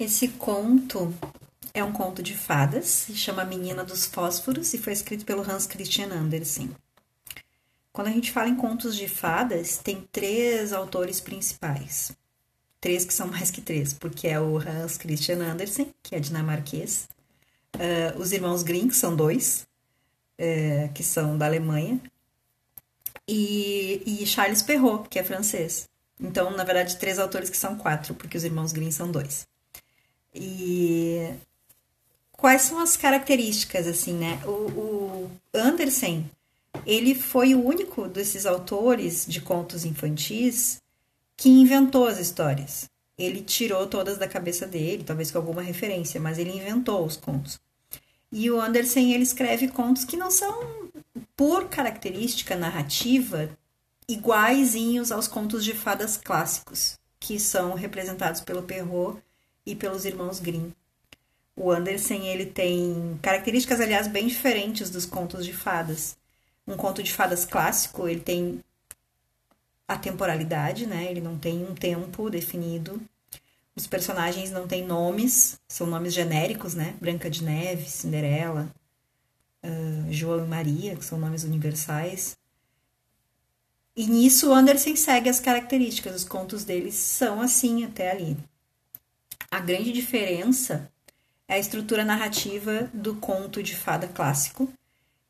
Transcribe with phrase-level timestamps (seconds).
[0.00, 1.12] Esse conto
[1.74, 5.66] é um conto de fadas, se chama Menina dos Fósforos e foi escrito pelo Hans
[5.66, 6.70] Christian Andersen.
[7.92, 12.12] Quando a gente fala em contos de fadas, tem três autores principais.
[12.80, 17.06] Três que são mais que três, porque é o Hans Christian Andersen, que é dinamarquês,
[17.76, 19.66] uh, os irmãos Grimm, que são dois,
[20.40, 22.00] uh, que são da Alemanha,
[23.28, 25.90] e, e Charles Perrault, que é francês.
[26.18, 29.49] Então, na verdade, três autores que são quatro, porque os irmãos Grimm são dois.
[30.34, 31.34] E
[32.32, 34.40] quais são as características, assim, né?
[34.44, 36.30] O, o Andersen,
[36.86, 40.80] ele foi o único desses autores de contos infantis
[41.36, 42.88] que inventou as histórias.
[43.18, 47.60] Ele tirou todas da cabeça dele, talvez com alguma referência, mas ele inventou os contos.
[48.32, 50.88] E o Andersen, ele escreve contos que não são,
[51.36, 53.50] por característica narrativa,
[54.08, 59.20] iguaizinhos aos contos de fadas clássicos, que são representados pelo Perrault
[59.70, 60.72] e pelos irmãos Grimm.
[61.56, 66.16] O Andersen ele tem características, aliás, bem diferentes dos contos de fadas.
[66.66, 68.60] Um conto de fadas clássico, ele tem
[69.86, 71.10] a temporalidade, né?
[71.10, 73.00] Ele não tem um tempo definido.
[73.76, 76.94] Os personagens não têm nomes, são nomes genéricos, né?
[77.00, 78.72] Branca de Neve, Cinderela,
[79.64, 82.36] uh, João e Maria, que são nomes universais.
[83.96, 88.36] E nisso o Andersen segue as características, os contos deles são assim até ali.
[89.50, 90.88] A grande diferença
[91.48, 94.72] é a estrutura narrativa do conto de fada clássico,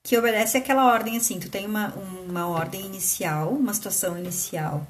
[0.02, 4.86] que obedece àquela ordem assim, tu tem uma, uma ordem inicial, uma situação inicial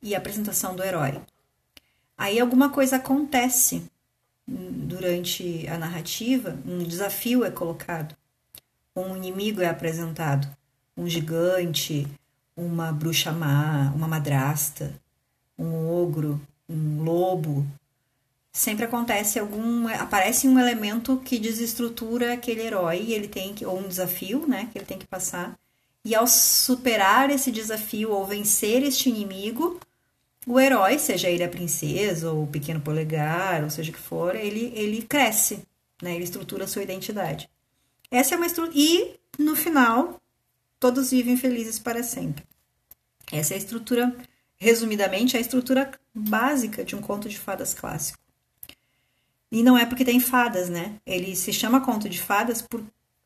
[0.00, 1.20] e a apresentação do herói.
[2.16, 3.84] Aí alguma coisa acontece
[4.46, 8.16] durante a narrativa, um desafio é colocado,
[8.96, 10.48] um inimigo é apresentado,
[10.96, 12.06] um gigante,
[12.56, 14.94] uma bruxa má, uma madrasta,
[15.58, 17.66] um ogro, um lobo,
[18.54, 23.88] sempre acontece algum aparece um elemento que desestrutura aquele herói ele tem que ou um
[23.88, 25.58] desafio né que ele tem que passar.
[26.04, 29.80] E ao superar esse desafio ou vencer este inimigo
[30.46, 34.36] o herói seja ele a princesa ou o pequeno polegar ou seja o que for
[34.36, 35.64] ele ele cresce
[36.00, 37.50] né ele estrutura a sua identidade.
[38.08, 40.20] Essa é uma estrutura e no final
[40.78, 42.44] todos vivem felizes para sempre.
[43.32, 44.14] Essa é a estrutura
[44.56, 48.23] resumidamente a estrutura básica de um conto de fadas clássico
[49.50, 50.96] e não é porque tem fadas, né?
[51.06, 52.82] Ele se chama conto de fadas por,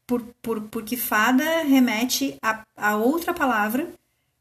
[0.07, 3.89] por, por, porque fada remete a, a outra palavra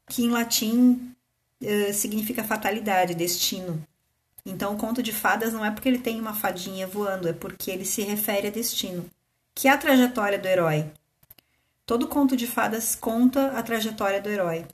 [0.06, 1.14] que em latim
[1.62, 3.82] uh, significa fatalidade, destino.
[4.44, 7.70] Então, o conto de fadas não é porque ele tem uma fadinha voando, é porque
[7.70, 9.04] ele se refere a destino,
[9.54, 10.86] que é a trajetória do herói.
[11.84, 14.64] Todo conto de fadas conta a trajetória do herói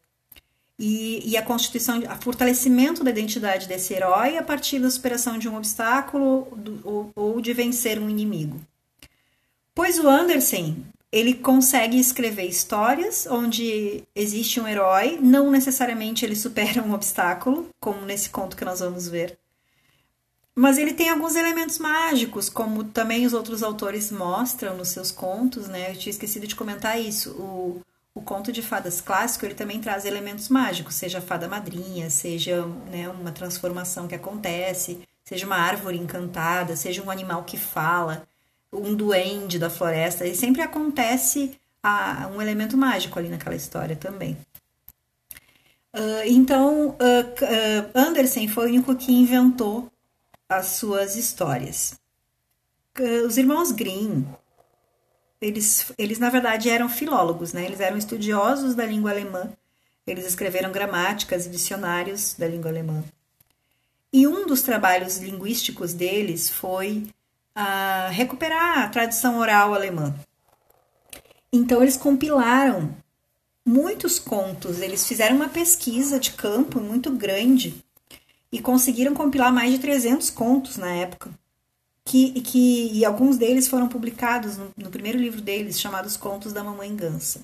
[0.79, 5.49] e, e a constituição, a fortalecimento da identidade desse herói a partir da superação de
[5.49, 8.61] um obstáculo do, ou, ou de vencer um inimigo.
[9.75, 16.83] Pois o Andersen ele consegue escrever histórias onde existe um herói, não necessariamente ele supera
[16.83, 19.39] um obstáculo, como nesse conto que nós vamos ver.
[20.57, 25.69] Mas ele tem alguns elementos mágicos, como também os outros autores mostram nos seus contos,
[25.69, 25.93] né?
[25.93, 27.31] Eu tinha esquecido de comentar isso.
[27.33, 27.81] O,
[28.15, 32.65] o conto de fadas clássico ele também traz elementos mágicos, seja a fada madrinha, seja
[32.91, 38.27] né, uma transformação que acontece, seja uma árvore encantada, seja um animal que fala,
[38.73, 44.37] um duende da floresta, e sempre acontece a, um elemento mágico ali naquela história também.
[45.93, 49.91] Uh, então, uh, uh, Andersen foi o único que inventou
[50.49, 51.99] as suas histórias.
[53.27, 54.25] os irmãos Grimm
[55.41, 57.65] eles, eles na verdade eram filólogos, né?
[57.65, 59.51] Eles eram estudiosos da língua alemã.
[60.07, 63.03] Eles escreveram gramáticas e dicionários da língua alemã.
[64.13, 67.07] E um dos trabalhos linguísticos deles foi
[67.55, 70.15] a recuperar a tradição oral alemã.
[71.53, 72.95] Então eles compilaram
[73.65, 77.83] muitos contos, eles fizeram uma pesquisa de campo muito grande
[78.53, 81.31] e conseguiram compilar mais de 300 contos na época
[82.05, 86.53] que, que e alguns deles foram publicados no, no primeiro livro deles, chamado Os Contos
[86.53, 87.41] da Mamãe Gansa.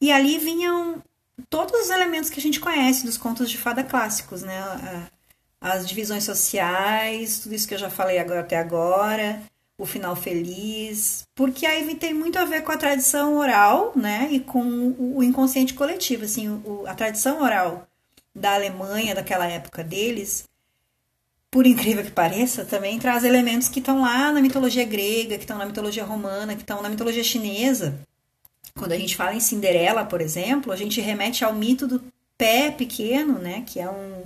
[0.00, 1.02] E ali vinham
[1.48, 5.08] todos os elementos que a gente conhece dos contos de fada clássicos, né?
[5.60, 9.42] As divisões sociais, tudo isso que eu já falei agora, até agora,
[9.76, 14.28] o final feliz, porque aí tem muito a ver com a tradição oral, né?
[14.30, 17.86] E com o inconsciente coletivo, assim, o, a tradição oral
[18.34, 20.48] da Alemanha daquela época deles
[21.50, 25.58] por incrível que pareça, também traz elementos que estão lá na mitologia grega, que estão
[25.58, 27.98] na mitologia romana, que estão na mitologia chinesa.
[28.78, 32.02] Quando a gente fala em Cinderela, por exemplo, a gente remete ao mito do
[32.38, 34.22] pé pequeno, né, que é, um,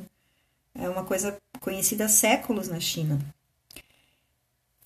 [0.74, 3.18] é uma coisa conhecida há séculos na China.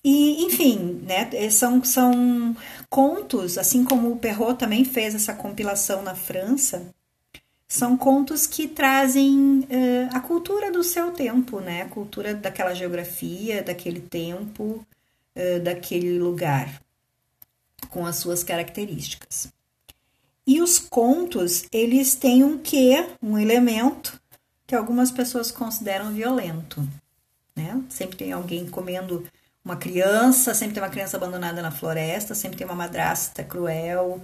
[0.01, 2.55] E, enfim, né, são, são
[2.89, 6.89] contos, assim como o Perrault também fez essa compilação na França,
[7.69, 11.83] são contos que trazem uh, a cultura do seu tempo, né?
[11.83, 14.83] A cultura daquela geografia, daquele tempo,
[15.35, 16.81] uh, daquele lugar,
[17.91, 19.53] com as suas características.
[20.47, 24.19] E os contos, eles têm um quê, um elemento
[24.65, 26.81] que algumas pessoas consideram violento,
[27.55, 27.83] né?
[27.87, 29.27] Sempre tem alguém comendo
[29.63, 34.23] uma criança, sempre tem uma criança abandonada na floresta, sempre tem uma madrasta cruel,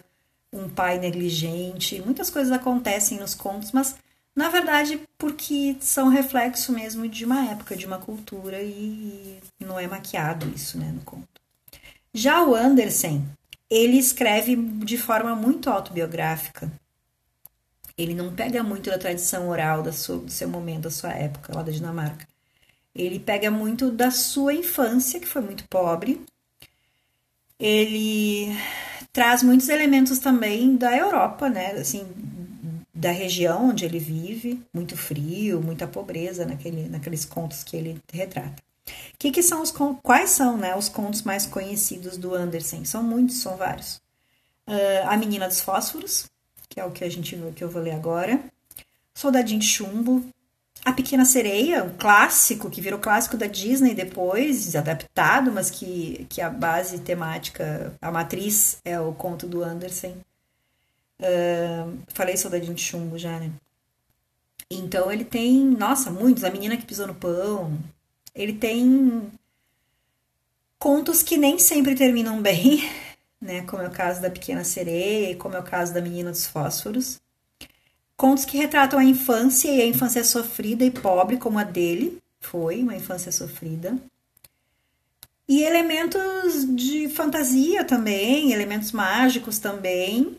[0.55, 2.01] um pai negligente.
[2.01, 3.95] Muitas coisas acontecem nos contos, mas
[4.35, 9.87] na verdade porque são reflexo mesmo de uma época, de uma cultura e não é
[9.87, 11.27] maquiado isso, né, no conto.
[12.13, 13.27] Já o Andersen,
[13.69, 16.71] ele escreve de forma muito autobiográfica.
[17.97, 21.53] Ele não pega muito da tradição oral da sua, do seu momento, da sua época,
[21.53, 22.27] lá da Dinamarca.
[22.93, 26.25] Ele pega muito da sua infância, que foi muito pobre.
[27.59, 28.55] Ele
[29.15, 31.71] traz muitos elementos também da Europa, né?
[31.71, 32.05] Assim,
[32.93, 38.61] da região onde ele vive, muito frio, muita pobreza naquele, naqueles contos que ele retrata.
[39.17, 39.73] Que que são os
[40.03, 42.83] quais são, né, os contos mais conhecidos do Andersen?
[42.83, 44.01] São muitos, são vários.
[44.67, 46.29] Uh, a Menina dos Fósforos,
[46.67, 48.43] que é o que a gente que eu vou ler agora.
[49.13, 50.25] Soldadinho de Chumbo,
[50.85, 56.39] a Pequena Sereia, um clássico que virou clássico da Disney depois, adaptado, mas que, que
[56.39, 60.15] a base temática, a matriz é o conto do Andersen.
[61.19, 63.51] Uh, falei Soldadinho de Chumbo já, né?
[64.69, 66.43] Então ele tem, nossa, muitos.
[66.43, 67.77] A Menina que Pisou no Pão.
[68.35, 69.31] Ele tem
[70.77, 72.87] contos que nem sempre terminam bem,
[73.41, 73.63] né?
[73.63, 77.19] Como é o caso da Pequena Sereia, como é o caso da Menina dos Fósforos.
[78.17, 82.81] Contos que retratam a infância e a infância sofrida e pobre, como a dele foi,
[82.81, 83.97] uma infância sofrida.
[85.47, 90.37] E elementos de fantasia também, elementos mágicos também,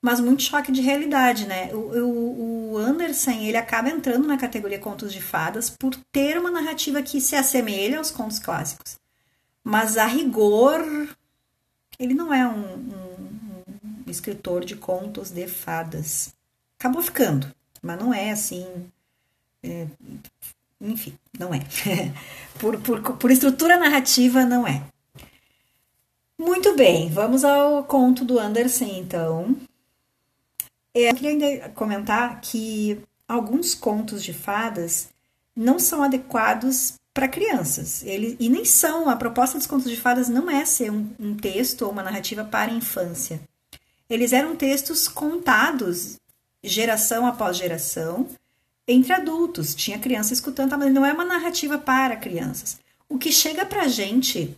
[0.00, 1.70] mas muito choque de realidade, né?
[1.72, 6.50] O, o, o Anderson, ele acaba entrando na categoria contos de fadas por ter uma
[6.50, 8.96] narrativa que se assemelha aos contos clássicos.
[9.62, 10.82] Mas a rigor,
[11.98, 16.32] ele não é um, um, um escritor de contos de fadas
[16.78, 17.52] acabou ficando,
[17.82, 18.66] mas não é assim.
[19.62, 19.86] É,
[20.80, 21.60] enfim, não é.
[22.58, 24.82] por, por, por estrutura narrativa, não é.
[26.38, 29.56] Muito bem, vamos ao conto do Andersen, então.
[30.94, 35.08] É, eu queria ainda comentar que alguns contos de fadas
[35.54, 38.04] não são adequados para crianças.
[38.04, 39.08] Ele, e nem são.
[39.08, 42.44] A proposta dos contos de fadas não é ser um, um texto ou uma narrativa
[42.44, 43.40] para a infância.
[44.08, 46.16] Eles eram textos contados
[46.68, 48.28] geração após geração,
[48.86, 49.74] entre adultos.
[49.74, 52.78] Tinha criança escutando, mas não é uma narrativa para crianças.
[53.08, 54.56] O que chega para a gente,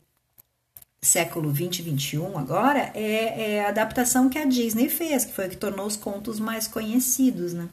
[1.00, 5.46] século 20 e 21 agora, é, é, a adaptação que a Disney fez, que foi
[5.46, 7.68] o que tornou os contos mais conhecidos, né?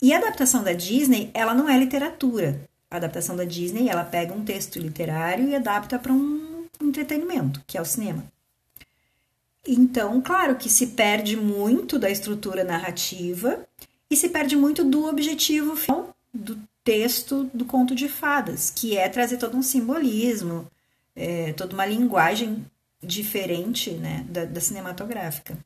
[0.00, 2.68] E a adaptação da Disney, ela não é literatura.
[2.90, 7.78] A adaptação da Disney, ela pega um texto literário e adapta para um entretenimento, que
[7.78, 8.24] é o cinema.
[9.66, 13.66] Então, claro que se perde muito da estrutura narrativa
[14.10, 19.08] e se perde muito do objetivo final do texto do conto de fadas, que é
[19.08, 20.66] trazer todo um simbolismo,
[21.14, 22.66] é, toda uma linguagem
[23.02, 25.56] diferente né, da, da cinematográfica.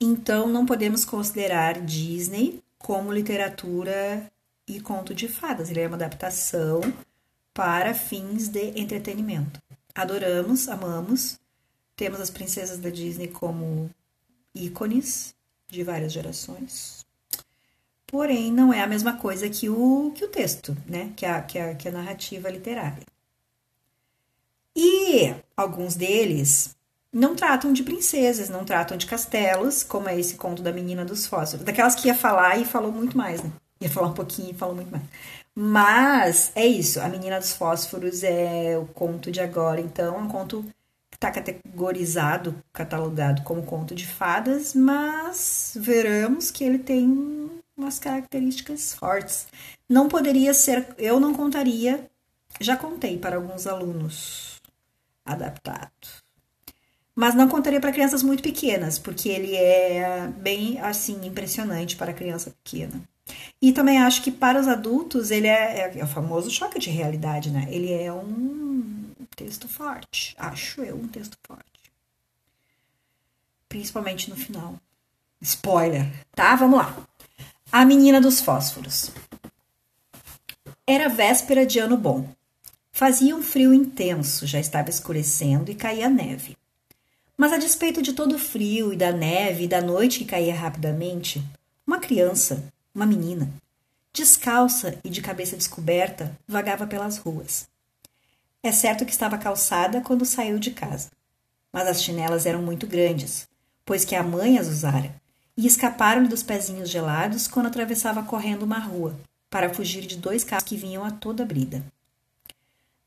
[0.00, 4.30] Então, não podemos considerar Disney como literatura
[4.66, 5.70] e conto de fadas.
[5.70, 6.80] Ele é uma adaptação
[7.52, 9.60] para fins de entretenimento.
[9.94, 11.40] Adoramos, amamos,
[11.98, 13.90] temos as princesas da Disney como
[14.54, 15.34] ícones
[15.66, 17.04] de várias gerações.
[18.06, 21.12] Porém, não é a mesma coisa que o, que o texto, né?
[21.16, 23.02] Que a, que, a, que a narrativa literária.
[24.74, 26.76] E alguns deles
[27.12, 31.26] não tratam de princesas, não tratam de castelos, como é esse conto da menina dos
[31.26, 31.66] fósforos.
[31.66, 33.50] Daquelas que ia falar e falou muito mais, né?
[33.80, 35.04] Ia falar um pouquinho e falou muito mais.
[35.52, 40.28] Mas é isso, a menina dos fósforos é o conto de agora, então é um
[40.28, 40.64] conto
[41.18, 49.48] está categorizado, catalogado como conto de fadas, mas veremos que ele tem umas características fortes.
[49.88, 52.08] Não poderia ser, eu não contaria,
[52.60, 54.60] já contei para alguns alunos
[55.26, 55.90] adaptado.
[57.16, 62.54] Mas não contaria para crianças muito pequenas, porque ele é bem assim impressionante para criança
[62.62, 63.02] pequena.
[63.60, 66.90] E também acho que para os adultos ele é, é, é o famoso choque de
[66.90, 67.66] realidade, né?
[67.70, 68.97] Ele é um
[69.38, 70.34] texto forte.
[70.36, 71.92] Acho eu um texto forte.
[73.68, 74.74] Principalmente no final.
[75.40, 76.56] Spoiler, tá?
[76.56, 77.06] Vamos lá.
[77.70, 79.12] A menina dos fósforos.
[80.84, 82.28] Era véspera de ano bom.
[82.90, 86.56] Fazia um frio intenso, já estava escurecendo e caía neve.
[87.36, 90.54] Mas a despeito de todo o frio e da neve e da noite que caía
[90.54, 91.40] rapidamente,
[91.86, 93.48] uma criança, uma menina,
[94.12, 97.68] descalça e de cabeça descoberta, vagava pelas ruas.
[98.68, 101.08] É certo que estava calçada quando saiu de casa,
[101.72, 103.48] mas as chinelas eram muito grandes,
[103.82, 105.14] pois que a mãe as usara,
[105.56, 110.64] e escaparam-lhe dos pezinhos gelados quando atravessava correndo uma rua, para fugir de dois carros
[110.64, 111.82] que vinham a toda brida.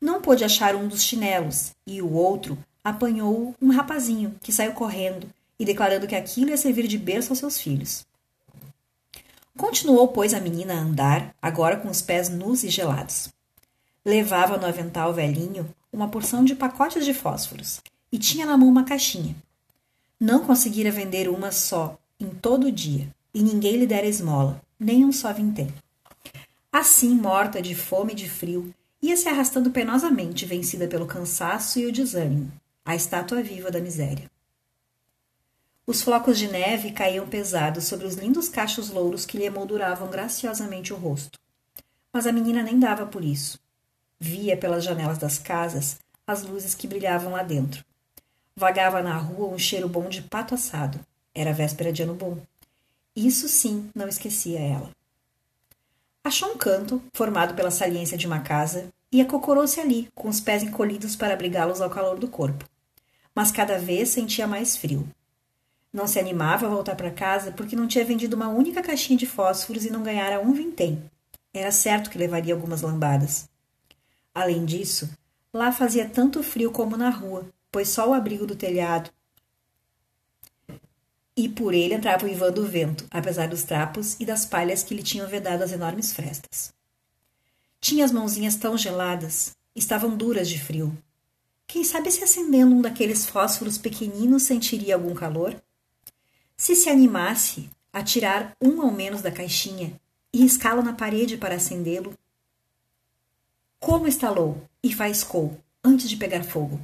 [0.00, 5.28] Não pôde achar um dos chinelos, e o outro apanhou um rapazinho que saiu correndo
[5.60, 8.04] e declarando que aquilo ia servir de berço aos seus filhos.
[9.56, 13.30] Continuou, pois, a menina a andar, agora com os pés nus e gelados.
[14.04, 17.80] Levava no avental velhinho uma porção de pacotes de fósforos
[18.10, 19.36] e tinha na mão uma caixinha.
[20.18, 25.04] Não conseguira vender uma só em todo o dia e ninguém lhe dera esmola, nem
[25.04, 25.72] um só vintém.
[26.72, 31.86] Assim, morta de fome e de frio, ia se arrastando penosamente, vencida pelo cansaço e
[31.86, 32.50] o desânimo,
[32.84, 34.30] a estátua viva da miséria.
[35.86, 40.92] Os flocos de neve caíam pesados sobre os lindos cachos louros que lhe emolduravam graciosamente
[40.92, 41.38] o rosto.
[42.12, 43.58] Mas a menina nem dava por isso.
[44.24, 47.84] Via pelas janelas das casas as luzes que brilhavam lá dentro.
[48.54, 51.00] Vagava na rua um cheiro bom de pato assado.
[51.34, 52.38] Era véspera de ano bom.
[53.16, 54.90] Isso sim não esquecia ela.
[56.22, 60.62] Achou um canto, formado pela saliência de uma casa, e acocorou-se ali, com os pés
[60.62, 62.64] encolhidos para abrigá-los ao calor do corpo.
[63.34, 65.04] Mas cada vez sentia mais frio.
[65.92, 69.26] Não se animava a voltar para casa porque não tinha vendido uma única caixinha de
[69.26, 71.02] fósforos e não ganhara um vintém.
[71.52, 73.50] Era certo que levaria algumas lambadas.
[74.34, 75.10] Além disso,
[75.52, 79.10] lá fazia tanto frio como na rua, pois só o abrigo do telhado
[81.36, 85.26] e por ele entrava o vento, apesar dos trapos e das palhas que lhe tinham
[85.26, 86.72] vedado as enormes frestas.
[87.80, 90.96] Tinha as mãozinhas tão geladas, estavam duras de frio.
[91.66, 95.60] Quem sabe se acendendo um daqueles fósforos pequeninos sentiria algum calor?
[96.56, 99.98] Se se animasse a tirar um ao menos da caixinha
[100.32, 102.14] e riscá-lo na parede para acendê-lo?
[103.82, 106.80] Como estalou e faiscou antes de pegar fogo?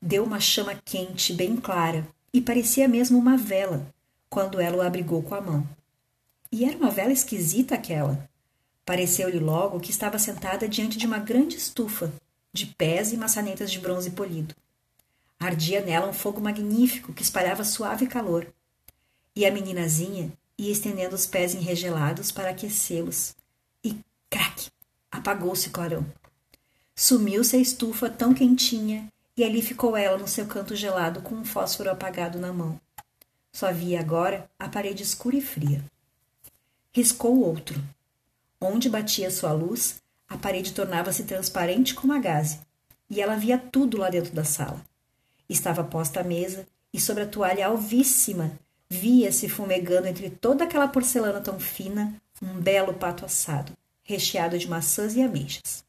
[0.00, 3.84] Deu uma chama quente, bem clara, e parecia mesmo uma vela
[4.30, 5.68] quando ela o abrigou com a mão.
[6.52, 8.30] E era uma vela esquisita aquela.
[8.86, 12.12] Pareceu-lhe logo que estava sentada diante de uma grande estufa,
[12.52, 14.54] de pés e maçanetas de bronze polido.
[15.36, 18.46] Ardia nela um fogo magnífico que espalhava suave calor,
[19.34, 23.34] e a meninazinha ia estendendo os pés enregelados para aquecê-los.
[25.18, 26.06] Apagou-se o clarão.
[26.94, 31.44] Sumiu-se a estufa tão quentinha e ali ficou ela no seu canto gelado com um
[31.44, 32.80] fósforo apagado na mão.
[33.52, 35.84] Só via agora a parede escura e fria.
[36.92, 37.82] Riscou outro.
[38.60, 42.60] Onde batia sua luz, a parede tornava-se transparente como a gaze,
[43.10, 44.80] e ela via tudo lá dentro da sala.
[45.48, 48.56] Estava posta a mesa, e sobre a toalha alvíssima
[48.90, 53.72] Via-se fumegando entre toda aquela porcelana tão fina um belo pato assado,
[54.08, 55.84] recheado de maçãs e ameixas.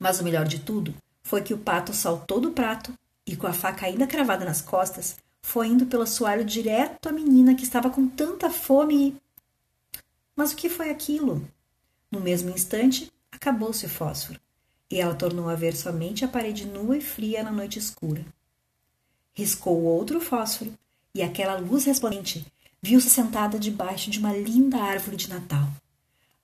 [0.00, 2.92] Mas o melhor de tudo foi que o pato saltou do prato
[3.24, 7.54] e, com a faca ainda cravada nas costas, foi indo pelo assoalho direto à menina
[7.54, 9.16] que estava com tanta fome.
[10.34, 11.48] Mas o que foi aquilo?
[12.10, 14.40] No mesmo instante, acabou-se o fósforo,
[14.90, 18.26] e ela tornou a ver somente a parede nua e fria na noite escura.
[19.32, 20.76] Riscou outro fósforo
[21.14, 22.44] e aquela luz resplandente
[22.82, 25.68] viu-se sentada debaixo de uma linda árvore de Natal.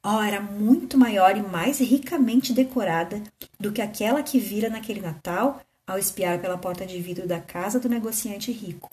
[0.05, 3.23] Oh, era muito maior e mais ricamente decorada
[3.59, 7.81] do que aquela que vira naquele Natal ao espiar pela porta de vidro da casa
[7.81, 8.91] do negociante rico.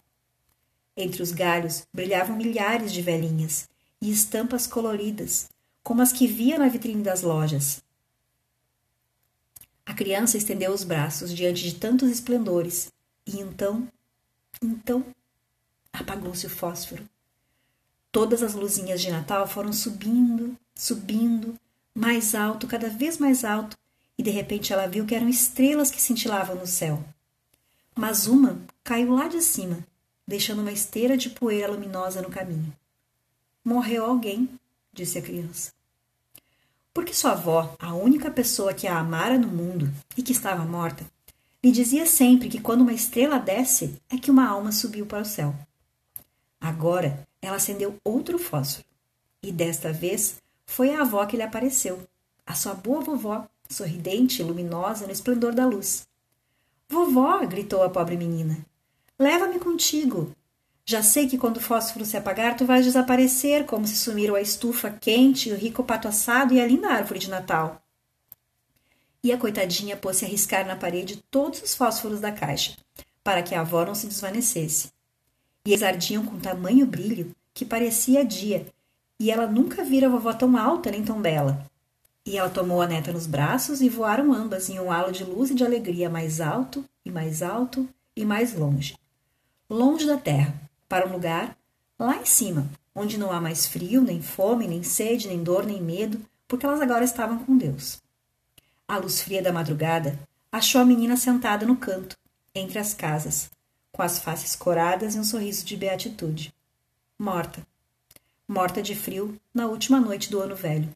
[0.97, 3.69] Entre os galhos brilhavam milhares de velhinhas
[4.01, 5.49] e estampas coloridas,
[5.83, 7.83] como as que via na vitrine das lojas.
[9.85, 12.91] A criança estendeu os braços diante de tantos esplendores
[13.27, 13.87] e então,
[14.61, 15.05] então
[15.93, 17.07] apagou-se o fósforo.
[18.15, 21.59] Todas as luzinhas de Natal foram subindo, subindo,
[21.93, 23.77] mais alto, cada vez mais alto,
[24.17, 27.03] e de repente ela viu que eram estrelas que cintilavam no céu.
[27.93, 29.85] Mas uma caiu lá de cima,
[30.25, 32.73] deixando uma esteira de poeira luminosa no caminho.
[33.65, 34.47] Morreu alguém,
[34.93, 35.73] disse a criança.
[36.93, 41.05] Porque sua avó, a única pessoa que a amara no mundo e que estava morta,
[41.61, 45.25] lhe dizia sempre que quando uma estrela desce é que uma alma subiu para o
[45.25, 45.53] céu.
[46.61, 48.87] Agora ela acendeu outro fósforo.
[49.41, 51.99] E desta vez foi a avó que lhe apareceu,
[52.45, 56.07] a sua boa vovó, sorridente e luminosa no esplendor da luz.
[56.89, 57.45] Vovó!
[57.45, 58.57] gritou a pobre menina.
[59.17, 60.35] Leva-me contigo.
[60.85, 64.41] Já sei que quando o fósforo se apagar, tu vais desaparecer, como se sumiram a
[64.41, 67.81] estufa quente, o rico pato assado e a linda árvore de Natal.
[69.23, 72.77] E a coitadinha pôs-se a riscar na parede todos os fósforos da caixa,
[73.23, 74.94] para que a avó não se desvanecesse.
[75.65, 78.67] E eles ardiam com tamanho brilho que parecia dia,
[79.19, 81.65] e ela nunca vira a vovó tão alta nem tão bela.
[82.25, 85.51] E ela tomou a neta nos braços e voaram ambas em um halo de luz
[85.51, 88.97] e de alegria mais alto e mais alto e mais longe.
[89.69, 90.53] Longe da terra,
[90.87, 91.57] para um lugar
[91.97, 95.81] lá em cima, onde não há mais frio, nem fome, nem sede, nem dor, nem
[95.81, 98.01] medo, porque elas agora estavam com Deus.
[98.87, 100.19] A luz fria da madrugada
[100.51, 102.15] achou a menina sentada no canto,
[102.53, 103.49] entre as casas,
[103.95, 106.53] com as faces coradas e um sorriso de beatitude.
[107.17, 107.65] Morta.
[108.45, 110.93] Morta de frio na última noite do ano velho.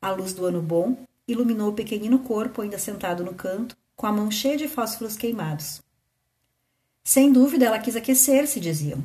[0.00, 0.96] A luz do ano bom
[1.28, 5.82] iluminou o pequenino corpo ainda sentado no canto, com a mão cheia de fósforos queimados.
[7.04, 9.04] Sem dúvida ela quis aquecer-se, diziam.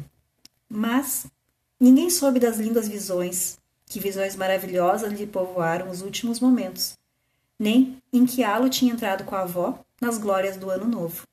[0.70, 1.28] Mas
[1.78, 6.98] ninguém soube das lindas visões, que visões maravilhosas lhe povoaram os últimos momentos,
[7.60, 11.28] nem em que halo tinha entrado com a avó nas glórias do ano novo.